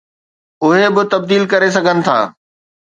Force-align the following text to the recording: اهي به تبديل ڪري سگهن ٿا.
اهي 0.65 0.85
به 0.95 1.03
تبديل 1.11 1.43
ڪري 1.51 1.69
سگهن 1.75 1.97
ٿا. 2.05 2.17